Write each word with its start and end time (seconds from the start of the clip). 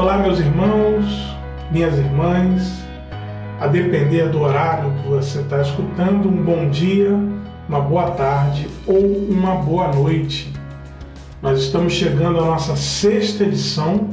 Olá, 0.00 0.16
meus 0.16 0.38
irmãos, 0.38 1.06
minhas 1.72 1.98
irmãs, 1.98 2.84
a 3.58 3.66
depender 3.66 4.28
do 4.28 4.40
horário 4.40 4.92
que 5.02 5.08
você 5.08 5.40
está 5.40 5.60
escutando, 5.60 6.28
um 6.28 6.40
bom 6.40 6.70
dia, 6.70 7.10
uma 7.68 7.80
boa 7.80 8.12
tarde 8.12 8.68
ou 8.86 8.96
uma 9.28 9.56
boa 9.56 9.88
noite. 9.88 10.52
Nós 11.42 11.58
estamos 11.58 11.94
chegando 11.94 12.38
à 12.38 12.44
nossa 12.44 12.76
sexta 12.76 13.42
edição 13.42 14.10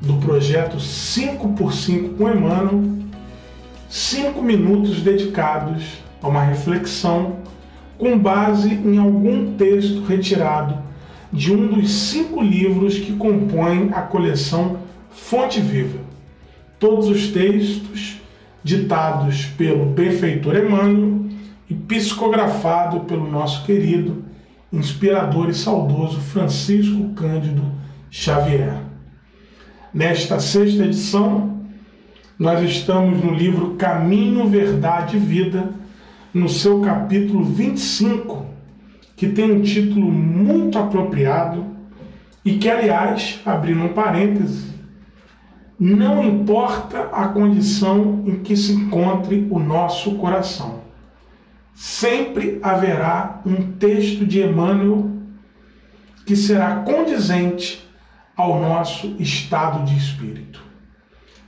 do 0.00 0.14
projeto 0.14 0.78
5x5 0.78 2.16
com 2.16 2.28
Emmanuel, 2.28 2.82
cinco 3.88 4.42
minutos 4.42 5.00
dedicados 5.00 6.02
a 6.20 6.26
uma 6.26 6.42
reflexão 6.42 7.36
com 7.96 8.18
base 8.18 8.74
em 8.74 8.98
algum 8.98 9.54
texto 9.54 10.04
retirado 10.06 10.76
de 11.32 11.54
um 11.54 11.68
dos 11.68 11.88
cinco 11.92 12.42
livros 12.42 12.98
que 12.98 13.12
compõem 13.12 13.90
a 13.92 14.02
coleção 14.02 14.82
Fonte 15.14 15.60
Viva. 15.60 16.00
Todos 16.78 17.08
os 17.08 17.28
textos 17.28 18.20
ditados 18.62 19.46
pelo 19.56 19.86
benfeitor 19.86 20.56
Emmanuel 20.56 21.26
e 21.70 21.74
psicografado 21.74 23.00
pelo 23.00 23.30
nosso 23.30 23.64
querido, 23.64 24.24
inspirador 24.72 25.48
e 25.48 25.54
saudoso 25.54 26.20
Francisco 26.20 27.10
Cândido 27.14 27.62
Xavier. 28.10 28.80
Nesta 29.92 30.40
sexta 30.40 30.84
edição, 30.84 31.60
nós 32.36 32.60
estamos 32.68 33.22
no 33.22 33.32
livro 33.32 33.76
Caminho, 33.76 34.48
Verdade 34.48 35.16
e 35.16 35.20
Vida, 35.20 35.70
no 36.34 36.48
seu 36.48 36.80
capítulo 36.80 37.44
25, 37.44 38.44
que 39.16 39.28
tem 39.28 39.52
um 39.52 39.62
título 39.62 40.10
muito 40.10 40.76
apropriado 40.76 41.64
e 42.44 42.58
que, 42.58 42.68
aliás, 42.68 43.40
abrindo 43.46 43.84
um 43.84 43.92
parêntese, 43.92 44.73
não 45.78 46.22
importa 46.24 47.08
a 47.12 47.28
condição 47.28 48.22
em 48.26 48.42
que 48.42 48.56
se 48.56 48.72
encontre 48.72 49.46
o 49.50 49.58
nosso 49.58 50.14
coração. 50.16 50.82
Sempre 51.74 52.60
haverá 52.62 53.40
um 53.44 53.72
texto 53.72 54.24
de 54.24 54.42
Emmanuel 54.42 55.10
que 56.24 56.36
será 56.36 56.76
condizente 56.76 57.84
ao 58.36 58.60
nosso 58.60 59.16
estado 59.18 59.84
de 59.84 59.96
espírito. 59.96 60.62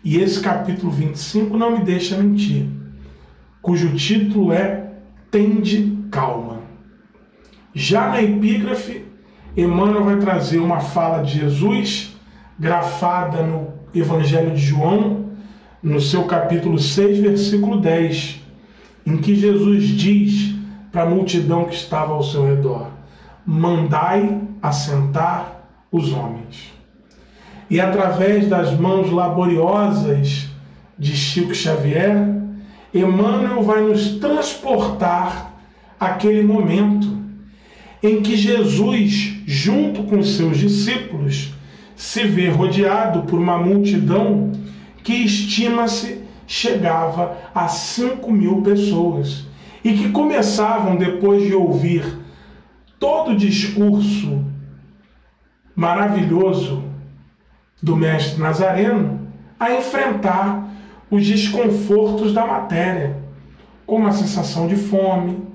E 0.03 0.19
esse 0.19 0.41
capítulo 0.41 0.91
25 0.91 1.57
não 1.57 1.79
me 1.79 1.85
deixa 1.85 2.17
mentir, 2.17 2.69
cujo 3.63 3.95
título 3.95 4.53
é 4.53 4.93
Tende 5.31 5.99
Calma. 6.11 6.61
Já 7.75 8.09
na 8.09 8.23
epígrafe, 8.23 9.05
Emmanuel 9.57 10.05
vai 10.05 10.19
trazer 10.19 10.59
uma 10.59 10.81
fala 10.81 11.23
de 11.23 11.41
Jesus, 11.41 12.17
grafada 12.59 13.43
no 13.43 13.75
Evangelho 14.01 14.55
de 14.55 14.61
João, 14.61 15.27
no 15.83 16.01
seu 16.01 16.25
capítulo 16.25 16.79
6, 16.79 17.19
versículo 17.19 17.81
10, 17.81 18.41
em 19.07 19.17
que 19.19 19.35
Jesus 19.35 19.85
diz 19.89 20.55
para 20.91 21.03
a 21.03 21.11
multidão 21.11 21.65
que 21.65 21.75
estava 21.75 22.13
ao 22.13 22.23
seu 22.23 22.47
redor: 22.47 22.89
Mandai 23.45 24.41
assentar 24.63 25.69
os 25.91 26.13
homens. 26.13 26.73
E 27.69 27.81
através 27.81 28.49
das 28.49 28.79
mãos 28.79 29.11
laboriosas 29.11 30.49
de 30.99 31.17
Chico 31.17 31.55
Xavier, 31.55 32.17
Emmanuel 32.95 33.63
vai 33.63 33.83
nos 33.83 34.13
transportar 34.19 35.55
aquele 35.99 36.43
momento 36.43 37.17
em 38.03 38.23
que 38.23 38.37
Jesus, 38.37 39.35
junto 39.47 40.05
com 40.05 40.23
seus 40.23 40.59
discípulos, 40.59 41.56
se 41.97 42.25
vê 42.25 42.49
rodeado 42.49 43.23
por 43.23 43.39
uma 43.39 43.59
multidão 43.59 44.53
que 45.03 45.15
estima-se 45.15 46.23
chegava 46.47 47.39
a 47.55 47.67
5 47.67 48.31
mil 48.31 48.61
pessoas 48.61 49.47
e 49.83 49.95
que 49.95 50.11
começavam, 50.11 50.97
depois 50.97 51.45
de 51.45 51.55
ouvir 51.55 52.19
todo 53.01 53.33
o 53.33 53.37
discurso 53.37 54.45
maravilhoso 55.75 56.85
do 57.83 57.97
Mestre 57.97 58.41
Nazareno, 58.41 59.29
a 59.59 59.73
enfrentar 59.73 60.69
os 61.11 61.27
desconfortos 61.27 62.33
da 62.33 62.47
matéria, 62.47 63.17
como 63.87 64.07
a 64.07 64.13
sensação 64.13 64.67
de 64.67 64.77
fome, 64.77 65.47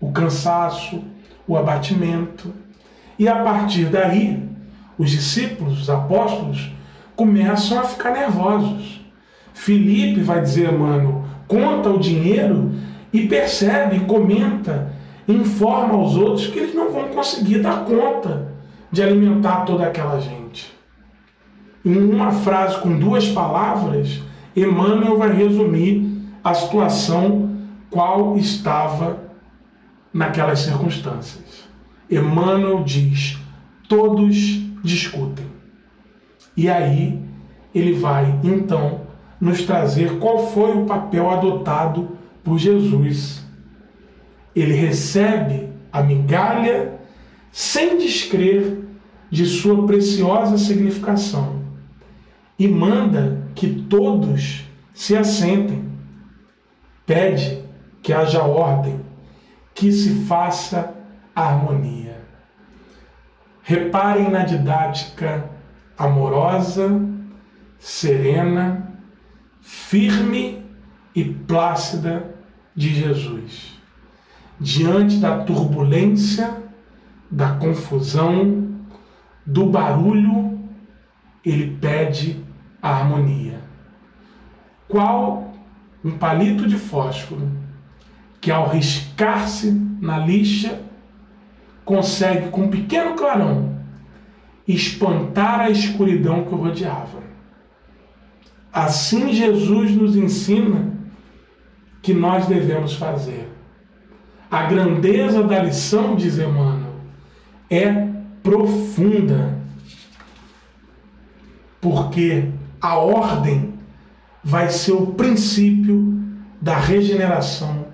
o 0.00 0.10
cansaço, 0.10 1.02
o 1.46 1.56
abatimento. 1.56 2.52
E 3.18 3.28
a 3.28 3.36
partir 3.36 3.86
daí, 3.86 4.45
os 4.98 5.10
discípulos, 5.10 5.82
os 5.82 5.90
apóstolos, 5.90 6.70
começam 7.14 7.78
a 7.78 7.84
ficar 7.84 8.10
nervosos. 8.10 9.00
Felipe 9.54 10.20
vai 10.20 10.40
dizer, 10.40 10.70
mano, 10.72 11.24
conta 11.48 11.88
o 11.88 11.98
dinheiro 11.98 12.72
e 13.12 13.26
percebe, 13.26 14.00
comenta, 14.00 14.92
informa 15.26 15.94
aos 15.94 16.16
outros 16.16 16.46
que 16.46 16.58
eles 16.58 16.74
não 16.74 16.92
vão 16.92 17.08
conseguir 17.08 17.60
dar 17.60 17.84
conta 17.84 18.52
de 18.92 19.02
alimentar 19.02 19.64
toda 19.64 19.86
aquela 19.86 20.20
gente. 20.20 20.74
Em 21.84 21.96
uma 21.96 22.32
frase 22.32 22.78
com 22.80 22.98
duas 22.98 23.28
palavras, 23.28 24.20
Emmanuel 24.54 25.18
vai 25.18 25.32
resumir 25.32 26.16
a 26.42 26.52
situação 26.54 27.50
qual 27.90 28.36
estava 28.36 29.18
naquelas 30.12 30.60
circunstâncias. 30.60 31.66
Emmanuel 32.10 32.82
diz: 32.84 33.38
todos 33.88 34.62
discutem. 34.86 35.44
E 36.56 36.68
aí 36.68 37.20
ele 37.74 37.92
vai 37.92 38.40
então 38.42 39.02
nos 39.38 39.62
trazer 39.64 40.18
qual 40.18 40.50
foi 40.50 40.76
o 40.78 40.86
papel 40.86 41.28
adotado 41.28 42.16
por 42.42 42.58
Jesus. 42.58 43.44
Ele 44.54 44.72
recebe 44.72 45.68
a 45.92 46.02
migalha 46.02 46.94
sem 47.52 47.98
descrer 47.98 48.84
de 49.30 49.44
sua 49.44 49.86
preciosa 49.86 50.56
significação 50.56 51.62
e 52.58 52.66
manda 52.66 53.42
que 53.54 53.68
todos 53.68 54.64
se 54.94 55.14
assentem. 55.16 55.84
Pede 57.04 57.62
que 58.02 58.12
haja 58.12 58.42
ordem, 58.42 59.00
que 59.74 59.92
se 59.92 60.24
faça 60.24 60.94
harmonia. 61.34 62.05
Reparem 63.68 64.30
na 64.30 64.44
didática 64.44 65.50
amorosa, 65.98 67.00
serena, 67.80 68.92
firme 69.60 70.64
e 71.12 71.24
plácida 71.24 72.32
de 72.76 72.94
Jesus. 72.94 73.76
Diante 74.60 75.16
da 75.16 75.38
turbulência, 75.38 76.62
da 77.28 77.54
confusão, 77.56 78.68
do 79.44 79.66
barulho, 79.66 80.60
ele 81.44 81.76
pede 81.80 82.40
a 82.80 82.90
harmonia. 82.90 83.58
Qual 84.86 85.52
um 86.04 86.16
palito 86.16 86.68
de 86.68 86.78
fósforo 86.78 87.50
que, 88.40 88.52
ao 88.52 88.68
riscar-se 88.68 89.72
na 90.00 90.18
lixa, 90.18 90.86
consegue, 91.86 92.50
com 92.50 92.62
um 92.62 92.68
pequeno 92.68 93.14
clarão, 93.14 93.76
espantar 94.66 95.60
a 95.60 95.70
escuridão 95.70 96.44
que 96.44 96.52
o 96.52 96.58
rodeava. 96.58 97.22
Assim, 98.72 99.32
Jesus 99.32 99.92
nos 99.92 100.16
ensina 100.16 100.92
que 102.02 102.12
nós 102.12 102.46
devemos 102.46 102.94
fazer. 102.94 103.48
A 104.50 104.64
grandeza 104.64 105.42
da 105.44 105.62
lição, 105.62 106.16
diz 106.16 106.38
Emmanuel, 106.38 106.96
é 107.70 108.08
profunda, 108.42 109.56
porque 111.80 112.48
a 112.80 112.96
ordem 112.98 113.74
vai 114.42 114.70
ser 114.70 114.92
o 114.92 115.06
princípio 115.08 116.20
da 116.60 116.76
regeneração, 116.78 117.86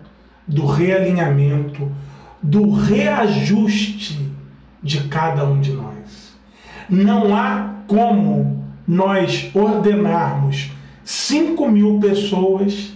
do 0.49 0.67
realinhamento, 0.67 1.91
do 2.43 2.73
reajuste 2.73 4.33
de 4.83 5.03
cada 5.05 5.45
um 5.45 5.61
de 5.61 5.73
nós. 5.73 6.37
Não 6.89 7.37
há 7.37 7.75
como 7.87 8.65
nós 8.87 9.51
ordenarmos 9.55 10.73
5 11.05 11.69
mil 11.69 12.01
pessoas 12.01 12.93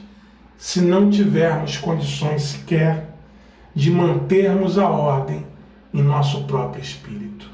se 0.59 0.81
não 0.81 1.11
tivermos 1.11 1.77
condições 1.77 2.43
sequer 2.43 3.15
de 3.75 3.91
mantermos 3.91 4.79
a 4.79 4.89
ordem 4.89 5.47
em 5.93 6.03
nosso 6.03 6.45
próprio 6.45 6.83
espírito. 6.83 7.49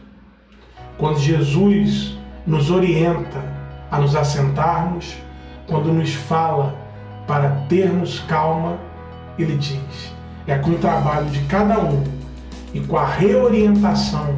Quando 0.96 1.18
Jesus 1.18 2.16
nos 2.46 2.70
orienta 2.70 3.42
a 3.90 3.98
nos 3.98 4.16
assentarmos, 4.16 5.14
quando 5.66 5.92
nos 5.92 6.14
fala 6.14 6.74
para 7.26 7.50
termos 7.68 8.20
calma, 8.20 8.78
ele 9.38 9.56
diz: 9.56 10.12
é 10.46 10.56
com 10.58 10.70
o 10.70 10.78
trabalho 10.78 11.26
de 11.26 11.40
cada 11.42 11.78
um 11.78 12.02
e 12.74 12.80
com 12.80 12.96
a 12.96 13.06
reorientação 13.06 14.34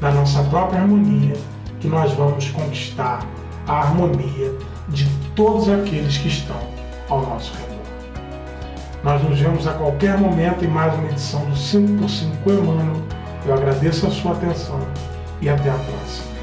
da 0.00 0.10
nossa 0.10 0.42
própria 0.44 0.80
harmonia 0.80 1.34
que 1.80 1.88
nós 1.88 2.12
vamos 2.12 2.50
conquistar 2.50 3.20
a 3.66 3.72
harmonia 3.80 4.52
de 4.88 5.08
todos 5.34 5.68
aqueles 5.68 6.16
que 6.18 6.28
estão 6.28 6.60
ao 7.08 7.22
nosso 7.22 7.52
redor. 7.54 7.74
Nós 9.02 9.22
nos 9.22 9.38
vemos 9.38 9.66
a 9.66 9.72
qualquer 9.74 10.16
momento 10.18 10.64
em 10.64 10.68
mais 10.68 10.94
uma 10.94 11.08
edição 11.08 11.44
do 11.44 11.54
5x5 11.54 12.46
Emmanuel. 12.46 13.02
Eu 13.46 13.54
agradeço 13.54 14.06
a 14.06 14.10
sua 14.10 14.32
atenção 14.32 14.80
e 15.42 15.48
até 15.48 15.68
a 15.68 15.74
próxima. 15.74 16.33